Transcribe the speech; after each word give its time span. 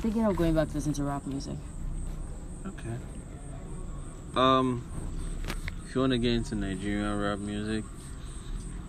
I'm 0.00 0.04
thinking 0.04 0.24
of 0.24 0.34
going 0.34 0.54
back 0.54 0.68
to 0.68 0.74
listen 0.76 0.94
to 0.94 1.04
rap 1.04 1.26
music. 1.26 1.56
Okay. 2.64 2.96
Um, 4.34 4.82
if 5.86 5.94
you 5.94 6.00
want 6.00 6.12
to 6.12 6.18
get 6.18 6.32
into 6.32 6.54
Nigerian 6.54 7.18
rap 7.18 7.38
music, 7.38 7.84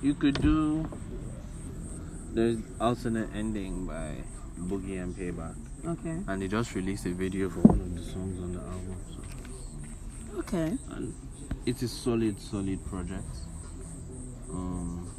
you 0.01 0.13
could 0.13 0.41
do. 0.41 0.87
There's 2.31 2.59
alternate 2.79 3.27
ending 3.35 3.85
by 3.87 4.23
Boogey 4.57 5.03
and 5.03 5.13
Paybac, 5.13 5.53
Okay. 5.85 6.17
and 6.29 6.41
they 6.41 6.47
just 6.47 6.73
released 6.75 7.05
a 7.05 7.09
video 7.09 7.49
for 7.49 7.59
one 7.59 7.81
of 7.81 7.93
the 7.93 8.03
songs 8.03 8.39
on 8.39 8.53
the 8.53 8.61
album. 8.61 8.95
So, 9.11 10.39
Okay. 10.39 10.77
and 10.91 11.13
it's 11.65 11.81
a 11.81 11.89
solid, 11.89 12.39
solid 12.39 12.85
project. 12.85 13.35
Um, 14.49 15.11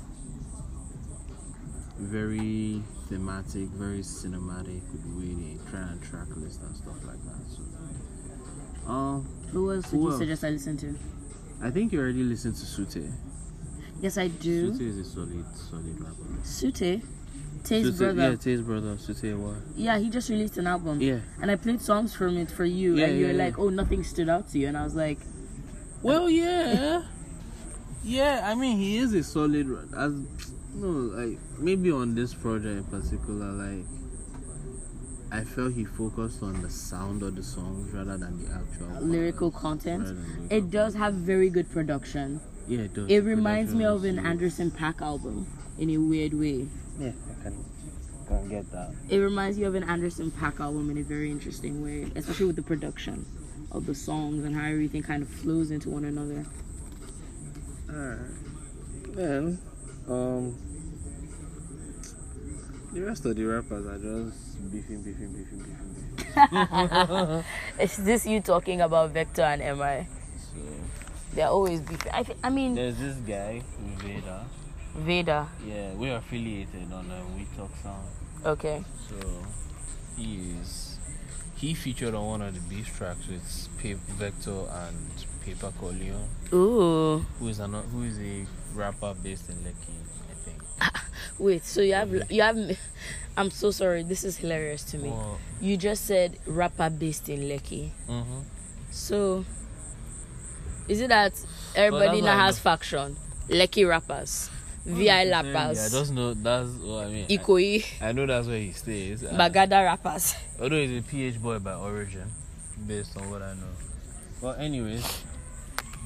very 2.03 2.83
thematic, 3.09 3.69
very 3.71 4.01
cinematic 4.01 4.83
with 4.93 5.03
the 5.03 5.19
way 5.19 5.35
they 5.35 5.71
try 5.71 5.81
and 5.81 6.03
track 6.03 6.29
list 6.37 6.61
and 6.63 6.77
stuff 6.77 6.97
like 7.07 7.23
that. 7.25 7.41
So, 7.51 8.91
um, 8.91 9.27
Who 9.53 9.73
else 9.73 9.91
Who 9.91 10.01
you 10.03 10.09
else? 10.11 10.19
suggest 10.19 10.45
I 10.45 10.51
listen 10.51 10.77
to? 10.79 10.95
I 11.63 11.71
think 11.71 11.93
you 11.93 12.01
already 12.01 12.23
listened 12.25 12.57
to 12.57 12.67
Sute. 12.67 13.05
Yes, 14.01 14.19
I 14.19 14.27
do. 14.29 14.73
Sute 14.73 14.81
is 14.83 14.99
a 14.99 15.05
solid, 15.05 15.45
solid 15.55 16.01
rapper. 16.01 16.45
Sute, 16.45 17.03
Tay's 17.63 17.87
Sute- 17.87 17.99
brother. 17.99 18.31
Yeah, 18.31 18.37
Tay's 18.37 18.61
brother. 18.61 18.99
Sute 18.99 19.37
what? 19.39 19.57
Yeah, 19.77 19.99
he 19.99 20.11
just 20.11 20.29
released 20.29 20.59
an 20.59 20.67
album. 20.67 21.01
Yeah. 21.01 21.21
And 21.41 21.51
I 21.51 21.57
played 21.57 21.81
songs 21.81 22.13
from 22.15 22.37
it 22.37 22.51
for 22.51 22.65
you, 22.65 22.97
Yeah, 22.97 23.07
and 23.07 23.19
you 23.21 23.27
were 23.27 23.33
yeah, 23.33 23.45
like, 23.45 23.59
"Oh, 23.59 23.69
nothing 23.69 24.03
stood 24.03 24.29
out 24.29 24.49
to 24.49 24.59
you," 24.59 24.67
and 24.67 24.77
I 24.77 24.83
was 24.83 24.97
like, 24.97 25.19
Well, 26.03 26.29
yeah, 26.29 27.05
yeah. 28.03 28.41
I 28.45 28.57
mean, 28.57 28.77
he 28.79 28.97
is 28.97 29.15
a 29.15 29.23
solid. 29.23 29.69
As 29.97 30.13
no, 30.75 30.89
like 30.89 31.39
maybe 31.59 31.91
on 31.91 32.15
this 32.15 32.35
project 32.35 32.79
in 32.79 32.85
particular, 32.85 33.47
like 33.47 33.85
I 35.31 35.45
felt 35.45 35.73
he 35.73 35.85
focused 35.85 36.43
on 36.43 36.61
the 36.61 36.71
sound 36.71 37.23
of 37.23 37.37
the 37.37 37.43
songs 37.43 37.91
rather 37.93 38.19
than 38.19 38.45
the 38.45 38.53
actual 38.53 39.01
lyrical 39.01 39.51
content. 39.51 40.05
lyrical 40.05 40.57
It 40.57 40.71
does 40.71 40.95
have 40.95 41.15
very 41.15 41.49
good 41.49 41.71
production. 41.71 42.41
Yeah, 42.69 42.81
it 42.81 42.95
does. 42.95 43.11
It 43.11 43.21
reminds 43.21 43.75
me 43.75 43.85
of 43.85 44.05
an. 44.05 44.19
Anderson 44.19 44.71
.Paak 44.71 45.01
album 45.01 45.47
in 45.79 45.91
a 45.91 45.97
weird 45.97 46.35
way. 46.35 46.69
Yeah, 46.99 47.13
I 47.31 47.43
can, 47.43 47.65
can 48.29 48.49
get 48.49 48.71
that. 48.73 48.93
It 49.09 49.19
reminds 49.19 49.59
you 49.59 49.67
of 49.67 49.75
an 49.75 49.85
Anderson 49.85 50.31
.Paak 50.31 50.61
album 50.61 50.91
in 50.91 50.99
a 50.99 51.03
very 51.03 51.31
interesting 51.31 51.83
way, 51.83 52.11
especially 52.15 52.47
with 52.47 52.57
the 52.57 52.63
production 52.63 53.27
of 53.71 53.87
the 53.87 53.95
songs 53.95 54.45
and 54.45 54.55
how 54.55 54.67
everything 54.67 55.03
kind 55.03 55.23
of 55.23 55.29
flows 55.29 55.71
into 55.71 55.89
one 55.89 56.05
another. 56.05 56.45
Alright. 57.91 58.19
Then, 59.15 59.59
um, 60.09 60.57
the 62.93 63.01
rest 63.01 63.25
of 63.25 63.37
the 63.37 63.45
rappers 63.45 63.87
are 63.87 63.99
just 63.99 64.71
beefing, 64.71 65.03
beefing, 65.03 65.33
beefing, 65.33 65.59
beefing, 65.59 66.15
beefing. 66.17 67.45
Is 67.81 67.97
this 67.97 68.27
you 68.27 68.41
talking 68.41 68.81
about 68.81 69.11
Vector 69.11 69.43
and 69.43 69.61
MI? 69.79 70.07
So, 70.39 70.61
They're 71.35 71.49
always 71.49 71.81
beefing. 71.81 72.13
I, 72.13 72.23
thi- 72.23 72.35
I 72.45 72.51
mean, 72.51 72.75
there's 72.75 72.99
this 72.99 73.17
guy, 73.17 73.63
Veda. 73.99 74.45
Veda. 74.95 75.49
Yeah, 75.67 75.93
we're 75.95 76.17
affiliated 76.17 76.93
on 76.93 77.11
uh, 77.11 77.23
We 77.35 77.47
Talk 77.57 77.71
Sound. 77.83 78.07
Okay. 78.45 78.85
So, 79.09 79.17
he 80.17 80.53
is. 80.61 80.99
He 81.57 81.75
featured 81.75 82.15
on 82.15 82.27
one 82.27 82.43
of 82.43 82.53
the 82.55 82.61
beef 82.61 82.95
tracks 82.99 83.27
with 83.29 83.69
Pape 83.79 83.97
Vector 84.19 84.65
and 84.71 84.97
Paper 85.47 85.73
Corleone, 85.79 86.29
Ooh. 86.53 87.19
who 87.39 87.49
is, 87.49 87.61
an, 87.61 87.73
who 87.73 88.03
is 88.03 88.19
a 88.19 88.45
rapper 88.75 89.15
based 89.23 89.49
in 89.51 89.57
Lekki, 89.57 89.95
I 90.31 90.35
think. 90.45 90.63
Wait. 91.39 91.65
So 91.65 91.81
you 91.81 91.95
have 91.95 92.31
you 92.31 92.43
have. 92.43 92.59
I'm 93.37 93.51
so 93.51 93.71
sorry. 93.71 94.03
This 94.03 94.25
is 94.25 94.37
hilarious 94.37 94.83
to 94.93 94.99
me. 94.99 95.09
Well, 95.11 95.39
You 95.61 95.77
just 95.77 96.05
said 96.05 96.39
rapper 96.47 96.91
based 96.91 97.29
in 97.29 97.41
Lekki. 97.49 97.91
mm-hmm. 98.09 98.41
So, 98.91 99.45
is 100.87 101.01
it 101.01 101.09
that 101.09 101.33
everybody 101.75 102.21
now 102.21 102.35
I 102.35 102.45
has 102.47 102.59
faction? 102.59 103.17
Lekki 103.49 103.89
rappers, 103.89 104.51
VI 104.85 105.03
Yeah, 105.03 105.17
I 105.39 105.43
rappers, 105.43 105.91
just 105.93 106.13
know 106.13 106.35
that's 106.35 106.69
what 106.73 107.07
I 107.07 107.09
mean. 107.09 107.27
I- 107.29 107.37
Ikoyi, 107.39 107.85
I 108.03 108.13
know 108.13 108.27
that's 108.27 108.47
where 108.47 108.59
he 108.59 108.73
stays. 108.73 109.23
Bagada 109.41 109.85
rappers. 109.85 110.35
although 110.61 110.77
he's 110.77 111.01
a 111.01 111.03
PH 111.03 111.41
boy 111.43 111.59
by 111.59 111.73
origin, 111.75 112.31
based 112.87 113.17
on 113.17 113.31
what 113.31 113.41
I 113.43 113.55
know. 113.55 113.73
Well, 114.43 114.55
anyways, 114.55 115.25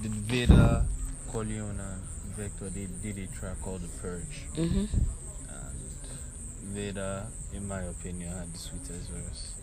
the 0.03 0.09
Veda, 0.09 0.87
Corleone, 1.32 1.81
Vector 2.36 2.69
they 2.70 2.86
did 3.02 3.19
a 3.19 3.26
track 3.34 3.60
called 3.62 3.82
The 3.82 3.88
Purge, 4.00 4.44
Mm-hmm. 4.56 4.84
and 5.48 5.78
Veda, 6.74 7.26
in 7.54 7.66
my 7.66 7.82
opinion, 7.82 8.32
had 8.32 8.52
the 8.52 8.58
sweetest 8.58 9.08
verse. 9.10 9.54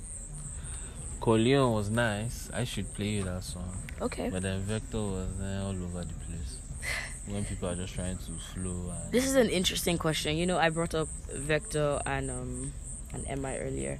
Corleone 1.20 1.74
was 1.74 1.90
nice. 1.90 2.50
I 2.54 2.64
should 2.66 2.94
play 2.94 3.10
you 3.10 3.24
that 3.24 3.44
song, 3.44 3.78
Okay. 4.02 4.30
but 4.30 4.42
then 4.42 4.62
Vector 4.62 4.98
was 4.98 5.30
uh, 5.42 5.64
all 5.64 5.70
over 5.72 6.04
the 6.04 6.14
place. 6.26 6.58
When 7.28 7.46
people 7.46 7.70
are 7.70 7.76
just 7.76 7.94
trying 7.94 8.18
to 8.18 8.32
flow 8.54 8.92
and 8.92 9.12
This 9.14 9.24
is 9.26 9.36
an 9.36 9.48
interesting 9.50 9.98
question. 9.98 10.36
You 10.36 10.46
know, 10.46 10.58
I 10.58 10.70
brought 10.70 10.94
up 10.94 11.08
Vector 11.32 12.02
and 12.06 12.30
um 12.30 12.74
and 13.14 13.42
MI 13.42 13.56
earlier, 13.60 14.00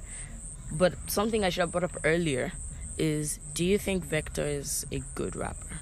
but 0.72 0.92
something 1.06 1.42
I 1.44 1.48
should 1.48 1.62
have 1.62 1.72
brought 1.72 1.84
up 1.84 1.96
earlier 2.04 2.52
is: 2.98 3.38
Do 3.54 3.64
you 3.64 3.78
think 3.78 4.04
Vector 4.04 4.44
is 4.44 4.84
a 4.92 5.00
good 5.14 5.36
rapper? 5.36 5.80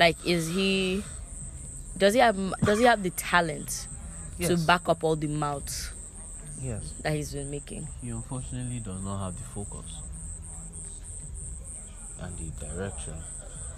Like, 0.00 0.16
is 0.24 0.48
he? 0.48 1.04
Does 1.98 2.14
he 2.14 2.20
have? 2.20 2.54
Does 2.64 2.78
he 2.78 2.86
have 2.86 3.02
the 3.02 3.10
talent 3.10 3.86
to 4.40 4.56
back 4.56 4.88
up 4.88 5.04
all 5.04 5.14
the 5.14 5.26
mouths 5.26 5.92
yes. 6.58 6.94
that 7.02 7.12
he's 7.12 7.34
been 7.34 7.50
making? 7.50 7.86
He 8.00 8.08
unfortunately 8.08 8.78
does 8.78 9.02
not 9.02 9.22
have 9.22 9.36
the 9.36 9.42
focus 9.42 10.00
and 12.18 12.34
the 12.38 12.66
direction. 12.66 13.14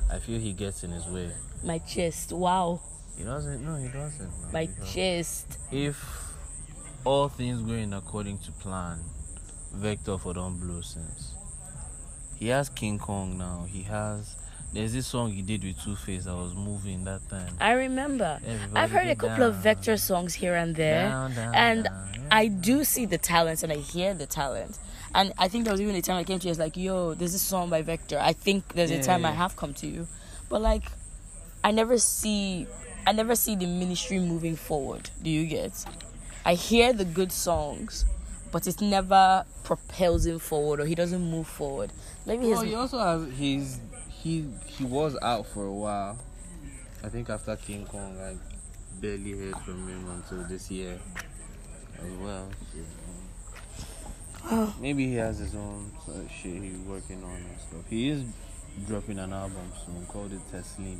I 0.09 0.21
feel 0.21 0.39
he 0.39 0.53
gets 0.53 0.85
in 0.85 0.93
his 0.93 1.07
way. 1.07 1.29
My 1.65 1.79
chest. 1.79 2.33
Wow. 2.33 2.81
He 3.19 3.25
doesn't. 3.25 3.65
No, 3.65 3.75
he 3.75 3.89
doesn't. 3.89 4.31
man, 4.43 4.53
My 4.53 4.67
because 4.67 4.95
chest. 4.95 5.59
If 5.73 5.99
all 7.05 7.29
things 7.29 7.63
going 7.63 7.93
according 7.93 8.39
to 8.39 8.53
plan, 8.53 9.01
Vector 9.75 10.19
for 10.19 10.35
don't 10.35 10.61
blow 10.61 10.83
since. 10.83 11.35
He 12.37 12.47
has 12.47 12.69
King 12.69 13.01
Kong 13.01 13.37
now. 13.37 13.67
He 13.69 13.83
has. 13.83 14.37
There's 14.73 14.95
this 14.95 15.07
song 15.07 15.33
he 15.33 15.43
did 15.43 15.63
with 15.65 15.83
Two 15.83 15.95
Face 15.95 16.25
that 16.25 16.35
was 16.35 16.55
moving 16.55 17.05
that 17.05 17.29
time. 17.29 17.55
I 17.61 17.73
remember. 17.73 18.41
Everybody 18.47 18.81
I've 18.81 18.91
heard 18.91 19.09
a 19.09 19.17
couple 19.17 19.45
of. 19.45 19.57
Vector 19.57 19.97
songs 19.99 20.33
here 20.35 20.55
and 20.55 20.75
there. 20.75 21.09
Down, 21.09 21.35
down, 21.35 21.55
and 21.55 21.85
down, 21.85 22.09
yeah. 22.15 22.21
I 22.31 22.49
do 22.49 22.83
see 22.85 23.05
the 23.05 23.19
talent 23.19 23.63
and 23.63 23.71
I 23.71 23.77
hear 23.77 24.15
the 24.15 24.27
talent. 24.27 24.79
And 25.15 25.35
I 25.39 25.49
think 25.49 25.65
there 25.65 25.73
was 25.73 25.81
even 25.83 25.95
a 25.95 26.01
time 26.01 26.17
I 26.17 26.25
came 26.25 26.39
to 26.39 26.45
you, 26.47 26.51
I 26.51 26.53
was 26.53 26.59
like, 26.59 26.77
yo, 26.79 27.13
there's 27.13 27.33
this 27.33 27.43
song 27.43 27.69
by 27.69 27.83
Vector. 27.83 28.19
I 28.19 28.33
think 28.33 28.69
there's 28.75 28.91
a 28.91 28.97
Yeah, 28.97 29.03
time 29.03 29.27
I 29.27 29.33
have 29.33 29.57
come 29.57 29.75
to 29.75 29.87
you. 29.87 30.09
But 30.49 30.63
like 30.63 30.85
I 31.63 31.71
never 31.71 31.99
see 31.99 32.67
I 33.07 33.13
never 33.13 33.35
see 33.37 33.55
the 33.57 33.67
ministry 33.67 34.19
moving 34.21 34.57
forward. 34.57 35.11
Do 35.23 35.29
you 35.29 35.47
get? 35.47 35.85
I 36.47 36.55
hear 36.55 36.95
the 36.95 37.05
good 37.05 37.31
songs, 37.31 38.07
but 38.51 38.67
it 38.67 38.81
never 38.81 39.45
propels 39.65 40.25
him 40.25 40.39
forward 40.39 40.81
or 40.81 40.87
he 40.87 40.95
doesn't 40.95 41.31
move 41.31 41.47
forward. 41.47 41.93
Maybe 42.27 42.49
his 42.49 42.57
Well, 42.57 42.63
he 42.63 42.75
also 42.75 42.99
has 42.99 43.39
he's 43.39 43.81
he 44.23 44.47
he 44.67 44.85
was 44.85 45.17
out 45.23 45.47
for 45.47 45.65
a 45.67 45.73
while. 45.73 46.19
I 47.05 47.09
think 47.09 47.29
after 47.31 47.57
King 47.57 47.85
Kong, 47.87 48.17
I 48.21 48.37
barely 49.01 49.33
heard 49.33 49.57
from 49.65 49.89
him 49.89 50.09
until 50.11 50.45
this 50.49 50.71
year 50.71 50.99
as 51.99 52.13
well. 52.21 52.49
So, 52.73 54.49
um, 54.57 54.75
maybe 54.81 55.07
he 55.07 55.15
has 55.15 55.39
his 55.39 55.55
own 55.55 55.91
uh, 56.09 56.29
shit 56.29 56.63
he's 56.63 56.79
working 56.79 57.23
on 57.25 57.31
and 57.37 57.61
stuff. 57.69 57.85
He 57.89 58.09
is 58.11 58.25
dropping 58.87 59.19
an 59.19 59.33
album 59.33 59.73
soon 59.85 60.05
called 60.07 60.33
it 60.33 60.41
Teslim. 60.53 60.99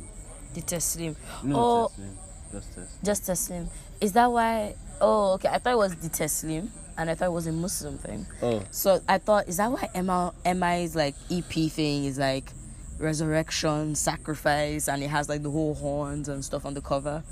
the 0.53 0.61
Teslim. 0.61 1.15
No, 1.43 1.55
Oh. 1.57 1.91
Teslim, 1.97 2.15
just 2.51 2.71
Teslim. 2.75 3.03
Just 3.05 3.23
Teslim. 3.23 3.67
Is 4.01 4.13
that 4.13 4.27
why 4.31 4.75
oh 5.01 5.33
okay, 5.33 5.49
I 5.49 5.57
thought 5.57 5.73
it 5.73 5.77
was 5.77 5.95
the 5.95 6.09
Teslim 6.09 6.69
and 6.97 7.09
I 7.09 7.15
thought 7.15 7.25
it 7.27 7.31
was 7.31 7.47
a 7.47 7.51
Muslim 7.51 7.97
thing. 7.97 8.25
Oh, 8.41 8.61
So 8.71 8.99
I 9.07 9.17
thought, 9.17 9.47
is 9.47 9.57
that 9.57 9.71
why 9.71 9.89
Emma 9.95 10.33
MI's 10.45 10.95
like 10.95 11.15
EP 11.31 11.45
thing 11.71 12.05
is 12.05 12.19
like 12.19 12.51
resurrection, 12.99 13.95
sacrifice, 13.95 14.87
and 14.87 15.03
it 15.03 15.09
has 15.09 15.29
like 15.29 15.43
the 15.43 15.51
whole 15.51 15.75
horns 15.75 16.29
and 16.29 16.43
stuff 16.43 16.65
on 16.65 16.73
the 16.73 16.81
cover? 16.81 17.23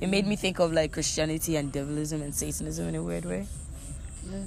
It 0.00 0.08
made 0.08 0.26
me 0.26 0.36
think 0.36 0.60
of 0.60 0.72
like 0.72 0.92
Christianity 0.92 1.56
and 1.56 1.72
devilism 1.72 2.22
and 2.22 2.34
Satanism 2.34 2.88
in 2.88 2.94
a 2.94 3.02
weird 3.02 3.24
way. 3.24 3.46
Yeah. 4.30 4.44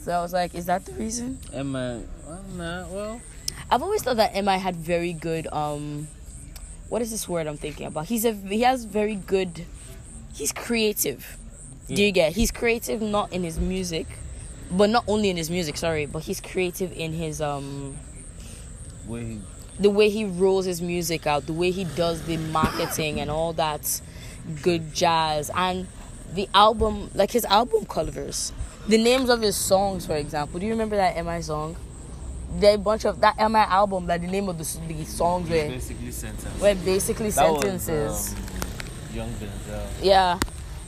So 0.00 0.12
I 0.12 0.22
was 0.22 0.32
like, 0.32 0.54
is 0.54 0.66
that 0.66 0.86
the 0.86 0.92
reason? 0.92 1.38
Emma. 1.52 2.02
Well, 2.26 2.44
nah, 2.56 2.88
well, 2.88 3.20
I've 3.70 3.82
always 3.82 4.02
thought 4.02 4.16
that 4.16 4.34
MI 4.34 4.58
had 4.58 4.76
very 4.76 5.12
good 5.12 5.46
um 5.52 6.08
what 6.88 7.02
is 7.02 7.10
this 7.10 7.28
word 7.28 7.46
I'm 7.46 7.58
thinking 7.58 7.86
about? 7.86 8.06
He's 8.06 8.24
a 8.24 8.32
he 8.32 8.62
has 8.62 8.84
very 8.84 9.14
good 9.14 9.66
he's 10.34 10.52
creative. 10.52 11.36
Do 11.88 12.02
you 12.02 12.12
get? 12.12 12.32
He's 12.32 12.50
creative 12.50 13.00
not 13.00 13.32
in 13.32 13.42
his 13.42 13.58
music, 13.58 14.06
but 14.70 14.90
not 14.90 15.04
only 15.06 15.30
in 15.30 15.36
his 15.36 15.50
music, 15.50 15.76
sorry, 15.76 16.06
but 16.06 16.22
he's 16.22 16.40
creative 16.40 16.92
in 16.92 17.12
his 17.12 17.40
um 17.40 17.96
where 19.08 19.22
he, 19.22 19.40
the 19.80 19.90
way 19.90 20.08
he 20.10 20.24
rolls 20.24 20.64
his 20.66 20.80
music 20.82 21.26
out, 21.26 21.46
the 21.46 21.52
way 21.52 21.70
he 21.70 21.84
does 21.84 22.22
the 22.22 22.36
marketing 22.36 23.20
and 23.20 23.30
all 23.30 23.52
that 23.54 24.00
good 24.62 24.94
jazz 24.94 25.50
and 25.54 25.86
the 26.34 26.48
album 26.54 27.10
like 27.14 27.30
his 27.30 27.44
album 27.46 27.84
covers 27.86 28.52
the 28.86 28.96
names 28.98 29.28
of 29.28 29.40
his 29.42 29.56
songs, 29.56 30.06
for 30.06 30.14
example. 30.16 30.58
Do 30.60 30.66
you 30.66 30.72
remember 30.72 30.96
that 30.96 31.22
MI 31.24 31.42
song? 31.42 31.76
There 32.58 32.72
are 32.72 32.76
a 32.76 32.78
bunch 32.78 33.04
of 33.04 33.20
that 33.20 33.36
MI 33.36 33.58
album, 33.60 34.06
like 34.06 34.22
the 34.22 34.26
name 34.26 34.48
of 34.48 34.56
the, 34.56 34.64
the 34.94 35.04
songs 35.04 35.50
were 35.50 35.56
Basically 35.68 36.10
sentence. 36.10 36.60
were 36.60 36.74
basically 36.74 37.30
That 37.30 37.50
was, 37.52 37.62
sentences. 37.62 38.34
um, 38.34 39.16
Young 39.16 39.28
Denzel. 39.34 39.86
yeah, 40.02 40.38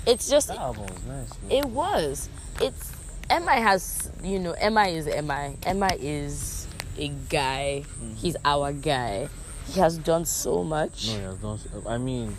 it's 0.06 0.30
just 0.30 0.48
That 0.48 0.56
album 0.58 0.86
was 0.86 1.04
nice. 1.06 1.30
it 1.50 1.66
was. 1.66 2.28
It's 2.62 2.92
MI 3.28 3.60
has 3.60 4.10
you 4.24 4.38
know 4.38 4.54
MI 4.70 4.94
is 4.96 5.06
MI. 5.06 5.56
MI 5.74 5.96
is 6.00 6.59
a 6.98 7.08
guy. 7.28 7.84
Mm-hmm. 7.86 8.14
He's 8.14 8.36
our 8.44 8.72
guy. 8.72 9.28
He 9.66 9.80
has 9.80 9.98
done 9.98 10.24
so 10.24 10.64
much. 10.64 11.08
No, 11.08 11.12
he 11.14 11.20
has 11.22 11.36
done. 11.36 11.58
so- 11.58 11.82
I 11.88 11.98
mean, 11.98 12.36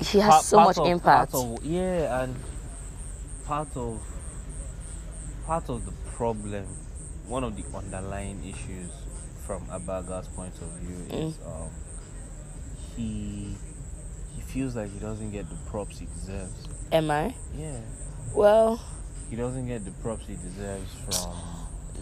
he 0.00 0.18
has 0.20 0.30
part- 0.30 0.44
so 0.44 0.56
part 0.58 0.68
much 0.68 0.78
of- 0.78 0.86
impact. 0.86 1.34
Of, 1.34 1.64
yeah, 1.64 2.22
and 2.22 2.36
part 3.46 3.68
of 3.76 4.00
part 5.46 5.68
of 5.70 5.86
the 5.86 5.92
problem, 6.14 6.66
one 7.26 7.42
of 7.44 7.56
the 7.56 7.64
underlying 7.76 8.42
issues 8.44 8.90
from 9.46 9.62
Abaga's 9.72 10.28
point 10.28 10.52
of 10.60 10.68
view 10.80 11.06
is 11.18 11.34
Mm. 11.36 11.46
um, 11.46 11.70
he 12.96 13.56
he 14.34 14.42
feels 14.42 14.76
like 14.76 14.92
he 14.92 14.98
doesn't 14.98 15.30
get 15.30 15.48
the 15.48 15.56
props 15.70 15.98
he 15.98 16.06
deserves. 16.06 16.68
Am 16.92 17.10
I? 17.10 17.34
Yeah, 17.56 17.80
Well, 18.34 18.80
he 19.30 19.36
doesn't 19.36 19.66
get 19.66 19.84
the 19.84 19.90
props 20.02 20.26
he 20.26 20.34
deserves 20.36 20.90
from, 21.06 21.32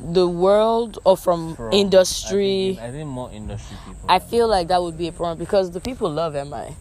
the 0.02 0.28
world 0.28 0.98
or 1.04 1.16
from, 1.16 1.56
from 1.56 1.72
industry. 1.72 2.70
I 2.70 2.75
think, 2.75 2.81
I 2.81 2.90
think 2.93 3.08
more 3.08 3.31
industry 3.32 3.76
people. 3.87 4.06
I 4.08 4.19
feel 4.19 4.48
like 4.48 4.69
that 4.69 4.82
would 4.82 4.98
be 4.98 5.08
a 5.08 5.12
problem 5.12 5.38
because 5.38 5.70
the 5.70 5.81
people 5.81 6.10
love 6.10 6.34
MI. 6.34 6.76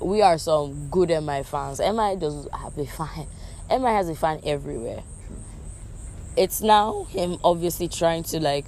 We 0.00 0.22
are 0.22 0.38
some 0.38 0.88
good 0.88 1.08
MI 1.08 1.42
fans. 1.42 1.80
MI 1.80 2.16
does 2.16 2.48
have 2.52 2.76
a 2.78 2.86
fan. 2.86 3.26
MI 3.70 3.90
has 3.90 4.08
a 4.08 4.14
fan 4.14 4.40
everywhere. 4.44 5.02
It's 6.36 6.60
now 6.60 7.04
him 7.04 7.38
obviously 7.42 7.88
trying 7.88 8.22
to 8.24 8.38
like 8.38 8.66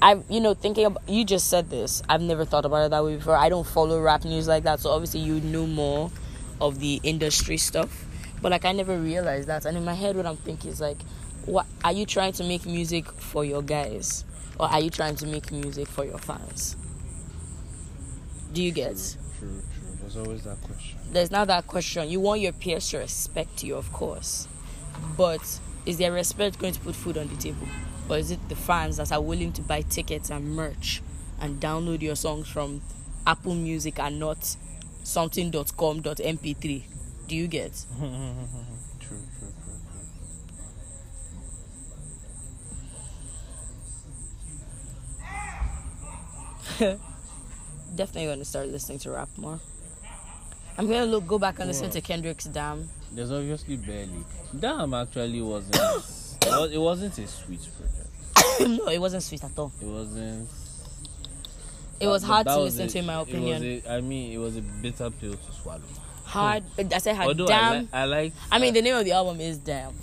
I 0.00 0.22
you 0.28 0.40
know 0.40 0.54
thinking 0.54 0.84
about 0.84 1.08
you 1.08 1.24
just 1.24 1.48
said 1.48 1.70
this. 1.70 2.02
I've 2.08 2.20
never 2.20 2.44
thought 2.44 2.64
about 2.64 2.86
it 2.86 2.90
that 2.90 3.02
way 3.02 3.16
before. 3.16 3.36
I 3.36 3.48
don't 3.48 3.66
follow 3.66 4.00
rap 4.00 4.24
news 4.24 4.46
like 4.46 4.64
that, 4.64 4.80
so 4.80 4.90
obviously 4.90 5.20
you 5.20 5.40
know 5.40 5.66
more 5.66 6.10
of 6.60 6.80
the 6.80 7.00
industry 7.02 7.56
stuff. 7.56 8.04
But 8.42 8.52
like 8.52 8.64
I 8.64 8.72
never 8.72 8.98
realized 8.98 9.48
that. 9.48 9.64
And 9.64 9.76
in 9.76 9.84
my 9.84 9.94
head 9.94 10.16
what 10.16 10.26
I'm 10.26 10.36
thinking 10.36 10.70
is 10.70 10.80
like 10.80 10.98
what 11.48 11.66
are 11.82 11.92
you 11.92 12.04
trying 12.04 12.32
to 12.32 12.44
make 12.44 12.66
music 12.66 13.10
for 13.10 13.44
your 13.44 13.62
guys? 13.62 14.24
Or 14.60 14.66
are 14.66 14.80
you 14.80 14.90
trying 14.90 15.16
to 15.16 15.26
make 15.26 15.50
music 15.50 15.88
for 15.88 16.04
your 16.04 16.18
fans? 16.18 16.76
Do 18.52 18.62
you 18.62 18.70
get? 18.70 18.96
True, 19.38 19.48
true. 19.48 19.96
There's 20.00 20.16
always 20.16 20.44
that 20.44 20.60
question. 20.62 20.98
There's 21.10 21.30
now 21.30 21.44
that 21.46 21.66
question. 21.66 22.08
You 22.10 22.20
want 22.20 22.40
your 22.40 22.52
peers 22.52 22.90
to 22.90 22.98
respect 22.98 23.62
you, 23.62 23.76
of 23.76 23.92
course. 23.92 24.46
But 25.16 25.60
is 25.86 25.96
their 25.98 26.12
respect 26.12 26.58
going 26.58 26.74
to 26.74 26.80
put 26.80 26.94
food 26.94 27.16
on 27.16 27.28
the 27.28 27.36
table? 27.36 27.68
Or 28.10 28.18
is 28.18 28.30
it 28.30 28.46
the 28.48 28.56
fans 28.56 28.96
that 28.98 29.12
are 29.12 29.20
willing 29.20 29.52
to 29.52 29.62
buy 29.62 29.82
tickets 29.82 30.30
and 30.30 30.54
merch 30.54 31.02
and 31.40 31.60
download 31.60 32.02
your 32.02 32.16
songs 32.16 32.48
from 32.48 32.82
Apple 33.26 33.54
Music 33.54 33.98
and 33.98 34.18
not 34.18 34.56
something.com.mp3? 35.02 36.82
Do 37.26 37.36
you 37.36 37.46
get? 37.46 37.72
True, 38.00 38.06
true, 39.00 39.18
true, 39.38 39.52
true. 39.62 39.72
Definitely 47.94 48.26
going 48.26 48.38
to 48.38 48.44
start 48.44 48.68
listening 48.68 48.98
to 49.00 49.10
rap 49.10 49.28
more. 49.36 49.58
I'm 50.76 50.86
going 50.86 51.00
to 51.04 51.06
look, 51.10 51.26
go 51.26 51.38
back 51.38 51.58
and 51.58 51.66
listen 51.68 51.86
Yeah. 51.86 51.90
to 51.92 52.00
Kendrick's 52.00 52.44
Damn. 52.44 52.88
There's 53.12 53.32
obviously 53.32 53.76
barely. 53.76 54.24
Damn 54.58 54.94
actually 54.94 55.40
wasn't. 55.42 55.74
it 56.46 56.48
wa- 56.50 56.64
it 56.64 56.78
wasn't 56.78 57.18
a 57.18 57.26
sweet 57.26 57.60
project. 57.76 58.60
no, 58.84 58.88
it 58.88 58.98
wasn't 59.00 59.22
sweet 59.22 59.42
at 59.42 59.58
all. 59.58 59.72
It 59.80 59.86
wasn't. 59.86 60.48
It 62.00 62.06
was 62.06 62.22
hard 62.22 62.46
to 62.46 62.56
was 62.58 62.76
listen 62.78 62.86
a- 62.86 62.90
to, 62.90 62.98
in 62.98 63.06
my 63.06 63.14
it 63.14 63.18
was 63.18 63.28
opinion. 63.28 63.82
a- 63.86 63.92
I 63.96 64.00
mean, 64.00 64.32
it 64.32 64.38
was 64.38 64.56
a 64.56 64.60
bitter 64.60 65.10
pill 65.10 65.32
to 65.34 65.52
swallow. 65.60 65.80
Hard. 66.24 66.62
I 66.78 66.98
said 66.98 67.16
hard. 67.16 67.28
Although 67.28 67.46
Damn. 67.46 67.72
I, 67.74 67.78
li- 67.80 67.88
I 67.92 68.04
liked. 68.04 68.36
I 68.52 68.58
mean, 68.58 68.74
the 68.74 68.82
name 68.82 68.94
of 68.94 69.04
the 69.04 69.12
album 69.12 69.40
is 69.40 69.58
Damn. 69.58 69.94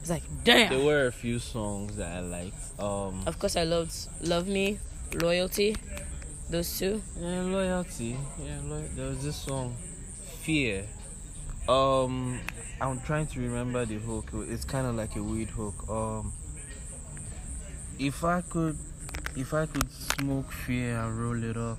it's 0.00 0.10
like 0.10 0.22
damn. 0.42 0.70
there 0.70 0.84
were 0.84 1.06
a 1.06 1.12
few 1.12 1.38
songs 1.38 1.96
that 1.96 2.16
I 2.16 2.20
liked. 2.20 2.80
Um, 2.80 3.22
Of 3.26 3.38
course, 3.38 3.54
I 3.56 3.64
loved 3.64 3.94
Love 4.22 4.48
Me, 4.48 4.78
Loyalty, 5.14 5.74
those 6.50 6.78
two. 6.78 7.00
yeah, 7.18 7.42
loyalty. 7.42 8.16
Yeah, 8.42 8.58
lo- 8.64 8.84
there 8.94 9.08
was 9.08 9.22
this 9.24 9.36
song, 9.36 9.74
Fear. 10.42 10.84
Um, 11.68 12.40
I'm 12.80 13.00
trying 13.00 13.26
to 13.28 13.40
remember 13.40 13.84
the 13.84 13.96
hook. 13.96 14.28
It's 14.34 14.64
kind 14.64 14.86
of 14.86 14.94
like 14.94 15.16
a 15.16 15.22
weird 15.22 15.48
hook. 15.50 15.88
Um, 15.88 16.32
if 17.98 18.22
I 18.24 18.42
could, 18.42 18.76
if 19.36 19.52
I 19.54 19.66
could 19.66 19.90
smoke 19.90 20.52
fear 20.52 20.98
and 20.98 21.18
roll 21.18 21.42
it 21.42 21.56
up, 21.56 21.78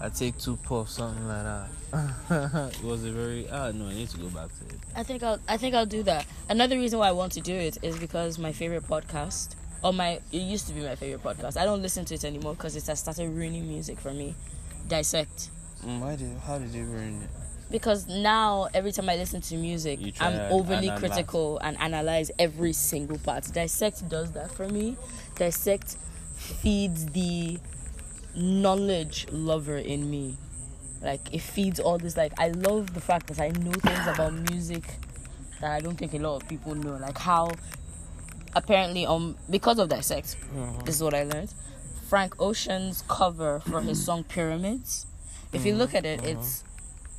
I'd 0.00 0.14
take 0.14 0.38
two 0.38 0.56
puffs, 0.56 0.94
something 0.94 1.26
like 1.26 1.42
that. 1.44 2.72
it 2.74 2.84
was 2.84 3.04
a 3.04 3.10
very. 3.10 3.48
Ah, 3.50 3.70
no, 3.72 3.86
I 3.86 3.94
need 3.94 4.08
to 4.10 4.18
go 4.18 4.28
back 4.28 4.50
to 4.58 4.64
it. 4.74 4.80
I 4.94 5.02
think 5.02 5.22
I'll. 5.22 5.38
I 5.48 5.56
think 5.56 5.74
I'll 5.74 5.86
do 5.86 6.02
that. 6.04 6.26
Another 6.48 6.76
reason 6.76 6.98
why 6.98 7.08
I 7.08 7.12
want 7.12 7.32
to 7.32 7.40
do 7.40 7.54
it 7.54 7.78
is 7.82 7.96
because 7.98 8.38
my 8.38 8.52
favorite 8.52 8.86
podcast, 8.86 9.54
or 9.82 9.92
my 9.92 10.20
it 10.32 10.38
used 10.38 10.66
to 10.68 10.74
be 10.74 10.80
my 10.80 10.94
favorite 10.94 11.22
podcast. 11.22 11.56
I 11.56 11.64
don't 11.64 11.82
listen 11.82 12.04
to 12.06 12.14
it 12.14 12.24
anymore 12.24 12.54
because 12.54 12.76
it 12.76 12.86
has 12.86 12.98
started 13.00 13.28
ruining 13.30 13.68
music 13.68 13.98
for 13.98 14.12
me. 14.12 14.34
Dissect. 14.88 15.50
Mm, 15.84 16.00
why 16.00 16.16
did? 16.16 16.36
How 16.38 16.58
did 16.58 16.72
they 16.72 16.80
ruin 16.80 17.22
it? 17.22 17.30
Because 17.70 18.08
now 18.08 18.68
every 18.72 18.92
time 18.92 19.10
I 19.10 19.16
listen 19.16 19.42
to 19.42 19.56
music, 19.56 20.00
I'm 20.20 20.52
overly 20.52 20.88
analyze. 20.88 20.98
critical 20.98 21.58
and 21.58 21.78
analyze 21.78 22.30
every 22.38 22.72
single 22.72 23.18
part. 23.18 23.44
Dissect 23.52 24.08
does 24.08 24.32
that 24.32 24.50
for 24.50 24.66
me. 24.68 24.96
Dissect 25.36 25.96
feeds 26.36 27.06
the 27.06 27.58
knowledge 28.34 29.26
lover 29.30 29.76
in 29.76 30.10
me. 30.10 30.36
Like 31.02 31.32
it 31.32 31.42
feeds 31.42 31.78
all 31.78 31.98
this. 31.98 32.16
Like 32.16 32.32
I 32.38 32.48
love 32.48 32.94
the 32.94 33.00
fact 33.00 33.26
that 33.28 33.40
I 33.40 33.48
know 33.48 33.72
things 33.72 34.06
about 34.06 34.32
music 34.50 34.84
that 35.60 35.70
I 35.70 35.80
don't 35.80 35.96
think 35.96 36.14
a 36.14 36.18
lot 36.18 36.42
of 36.42 36.48
people 36.48 36.74
know. 36.74 36.96
Like 36.96 37.18
how 37.18 37.50
apparently 38.62 39.02
um 39.06 39.36
because 39.56 39.78
of 39.82 39.86
Dissect, 39.88 40.28
this 40.84 40.94
is 40.96 41.02
what 41.02 41.14
I 41.14 41.24
learned. 41.32 41.52
Frank 42.10 42.32
Ocean's 42.40 43.04
cover 43.08 43.60
for 43.70 43.80
his 43.88 43.98
song 44.06 44.24
Pyramids. 44.24 45.06
If 45.52 45.64
you 45.66 45.74
look 45.80 45.92
at 45.94 46.04
it, 46.12 46.18
it's 46.24 46.64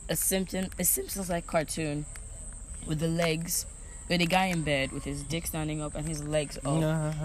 a 0.10 0.16
Simpson 0.16 0.70
a 0.80 0.84
Simpsons 0.84 1.30
like 1.30 1.46
cartoon 1.56 2.06
with 2.88 3.00
the 3.00 3.08
legs 3.26 3.66
with 4.10 4.22
a 4.22 4.26
guy 4.38 4.48
in 4.56 4.62
bed 4.64 4.92
with 4.92 5.04
his 5.12 5.20
dick 5.34 5.46
standing 5.52 5.80
up 5.86 5.94
and 5.98 6.08
his 6.08 6.24
legs 6.24 6.58
up. 6.66 6.82